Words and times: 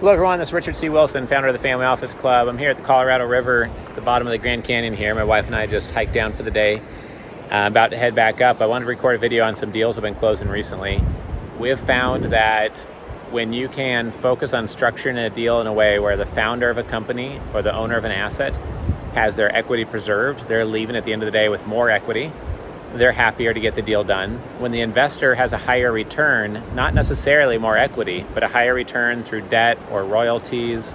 Hello, 0.00 0.12
everyone. 0.12 0.38
This 0.38 0.48
is 0.48 0.54
Richard 0.54 0.78
C. 0.78 0.88
Wilson, 0.88 1.26
founder 1.26 1.48
of 1.48 1.52
the 1.52 1.58
Family 1.58 1.84
Office 1.84 2.14
Club. 2.14 2.48
I'm 2.48 2.56
here 2.56 2.70
at 2.70 2.78
the 2.78 2.82
Colorado 2.82 3.26
River, 3.26 3.70
the 3.96 4.00
bottom 4.00 4.26
of 4.26 4.30
the 4.30 4.38
Grand 4.38 4.64
Canyon 4.64 4.94
here. 4.94 5.14
My 5.14 5.24
wife 5.24 5.44
and 5.44 5.54
I 5.54 5.66
just 5.66 5.90
hiked 5.90 6.14
down 6.14 6.32
for 6.32 6.42
the 6.42 6.50
day. 6.50 6.78
Uh, 7.50 7.66
about 7.66 7.90
to 7.90 7.98
head 7.98 8.14
back 8.14 8.40
up. 8.40 8.62
I 8.62 8.66
wanted 8.66 8.86
to 8.86 8.88
record 8.88 9.16
a 9.16 9.18
video 9.18 9.44
on 9.44 9.54
some 9.54 9.72
deals 9.72 9.98
I've 9.98 10.02
been 10.02 10.14
closing 10.14 10.48
recently. 10.48 11.04
We 11.58 11.68
have 11.68 11.80
found 11.80 12.32
that 12.32 12.78
when 13.30 13.52
you 13.52 13.68
can 13.68 14.10
focus 14.10 14.54
on 14.54 14.68
structuring 14.68 15.22
a 15.22 15.28
deal 15.28 15.60
in 15.60 15.66
a 15.66 15.72
way 15.74 15.98
where 15.98 16.16
the 16.16 16.24
founder 16.24 16.70
of 16.70 16.78
a 16.78 16.82
company 16.82 17.38
or 17.52 17.60
the 17.60 17.76
owner 17.76 17.98
of 17.98 18.04
an 18.04 18.12
asset 18.12 18.56
has 19.12 19.36
their 19.36 19.54
equity 19.54 19.84
preserved, 19.84 20.48
they're 20.48 20.64
leaving 20.64 20.96
at 20.96 21.04
the 21.04 21.12
end 21.12 21.22
of 21.22 21.26
the 21.26 21.30
day 21.30 21.50
with 21.50 21.66
more 21.66 21.90
equity 21.90 22.32
they're 22.94 23.12
happier 23.12 23.54
to 23.54 23.60
get 23.60 23.74
the 23.74 23.82
deal 23.82 24.04
done. 24.04 24.38
When 24.58 24.72
the 24.72 24.80
investor 24.80 25.34
has 25.34 25.52
a 25.52 25.58
higher 25.58 25.92
return, 25.92 26.62
not 26.74 26.94
necessarily 26.94 27.58
more 27.58 27.76
equity, 27.76 28.26
but 28.34 28.42
a 28.42 28.48
higher 28.48 28.74
return 28.74 29.22
through 29.22 29.42
debt 29.42 29.78
or 29.90 30.04
royalties 30.04 30.94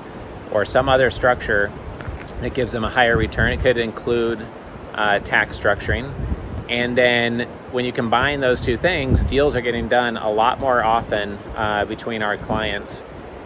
or 0.51 0.65
some 0.65 0.89
other 0.89 1.09
structure 1.09 1.71
that 2.41 2.53
gives 2.53 2.73
them 2.73 2.83
a 2.83 2.89
higher 2.89 3.15
return, 3.15 3.51
it 3.53 3.61
could 3.61 3.77
include 3.77 4.45
uh, 4.93 5.19
tax 5.19 5.57
structuring. 5.57 6.13
And 6.69 6.97
then 6.97 7.41
when 7.71 7.85
you 7.85 7.91
combine 7.91 8.41
those 8.41 8.59
two 8.59 8.75
things, 8.75 9.23
deals 9.23 9.55
are 9.55 9.61
getting 9.61 9.87
done 9.87 10.17
a 10.17 10.29
lot 10.29 10.59
more 10.59 10.83
often 10.83 11.37
uh, 11.55 11.85
between 11.85 12.21
our 12.21 12.37
clients 12.37 13.03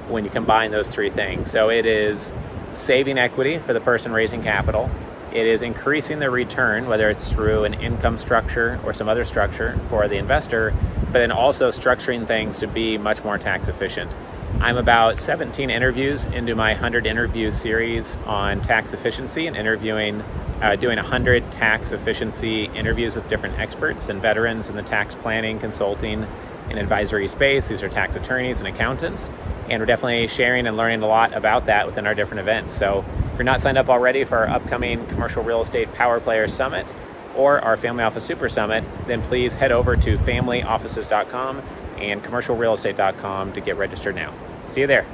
when 0.07 0.23
you 0.23 0.31
combine 0.31 0.71
those 0.71 0.87
three 0.87 1.09
things. 1.09 1.51
So 1.51 1.69
it 1.69 1.85
is 1.85 2.33
saving 2.73 3.17
equity 3.17 3.59
for 3.59 3.73
the 3.73 3.81
person 3.81 4.11
raising 4.11 4.41
capital 4.41 4.89
it 5.33 5.45
is 5.45 5.61
increasing 5.61 6.19
the 6.19 6.29
return, 6.29 6.87
whether 6.87 7.09
it's 7.09 7.31
through 7.31 7.63
an 7.63 7.75
income 7.75 8.17
structure 8.17 8.79
or 8.83 8.93
some 8.93 9.07
other 9.07 9.25
structure 9.25 9.79
for 9.89 10.07
the 10.07 10.17
investor, 10.17 10.73
but 11.05 11.19
then 11.19 11.31
also 11.31 11.69
structuring 11.69 12.27
things 12.27 12.57
to 12.57 12.67
be 12.67 12.97
much 12.97 13.23
more 13.23 13.37
tax 13.37 13.67
efficient. 13.67 14.11
I'm 14.59 14.77
about 14.77 15.17
17 15.17 15.69
interviews 15.69 16.25
into 16.25 16.55
my 16.55 16.71
100 16.71 17.05
interview 17.05 17.51
series 17.51 18.17
on 18.25 18.61
tax 18.61 18.93
efficiency 18.93 19.47
and 19.47 19.55
interviewing, 19.55 20.21
uh, 20.61 20.75
doing 20.75 20.97
100 20.97 21.51
tax 21.51 21.91
efficiency 21.91 22.65
interviews 22.65 23.15
with 23.15 23.27
different 23.29 23.57
experts 23.59 24.09
and 24.09 24.21
veterans 24.21 24.67
in 24.67 24.75
the 24.75 24.81
tax 24.81 25.15
planning, 25.15 25.59
consulting, 25.59 26.27
and 26.69 26.79
advisory 26.79 27.27
space. 27.27 27.67
These 27.67 27.83
are 27.83 27.89
tax 27.89 28.15
attorneys 28.15 28.59
and 28.59 28.67
accountants, 28.67 29.31
and 29.69 29.81
we're 29.81 29.85
definitely 29.85 30.27
sharing 30.27 30.67
and 30.67 30.77
learning 30.77 31.01
a 31.01 31.07
lot 31.07 31.33
about 31.33 31.65
that 31.65 31.85
within 31.85 32.05
our 32.07 32.15
different 32.15 32.39
events. 32.39 32.73
So 32.73 33.03
if 33.31 33.37
you're 33.37 33.43
not 33.43 33.61
signed 33.61 33.77
up 33.77 33.89
already 33.89 34.23
for 34.23 34.37
our 34.37 34.49
upcoming 34.49 35.05
Commercial 35.07 35.43
Real 35.43 35.61
Estate 35.61 35.91
Power 35.93 36.19
Player 36.19 36.47
Summit 36.47 36.93
or 37.35 37.59
our 37.61 37.77
Family 37.77 38.03
Office 38.03 38.25
Super 38.25 38.49
Summit, 38.49 38.83
then 39.07 39.21
please 39.23 39.55
head 39.55 39.71
over 39.71 39.95
to 39.95 40.17
familyoffices.com 40.17 41.61
and 41.97 42.23
commercialrealestate.com 42.23 43.53
to 43.53 43.61
get 43.61 43.77
registered 43.77 44.15
now. 44.15 44.33
See 44.65 44.81
you 44.81 44.87
there. 44.87 45.05